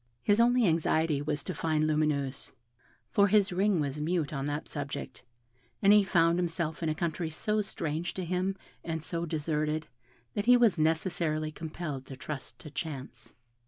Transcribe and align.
His 0.23 0.39
only 0.39 0.65
anxiety 0.65 1.21
was 1.21 1.43
to 1.43 1.53
find 1.53 1.83
Lumineuse; 1.85 2.53
for 3.11 3.27
his 3.27 3.53
ring 3.53 3.79
was 3.79 3.99
mute 4.01 4.33
on 4.33 4.47
that 4.47 4.67
subject, 4.67 5.21
and 5.79 5.93
he 5.93 6.03
found 6.03 6.39
himself 6.39 6.81
in 6.81 6.89
a 6.89 6.95
country 6.95 7.29
so 7.29 7.61
strange 7.61 8.15
to 8.15 8.25
him, 8.25 8.55
and 8.83 9.03
so 9.03 9.27
deserted, 9.27 9.85
that 10.33 10.45
he 10.47 10.57
was 10.57 10.79
necessarily 10.79 11.51
compelled 11.51 12.07
to 12.07 12.17
trust 12.17 12.57
to 12.57 12.71
chance. 12.71 13.35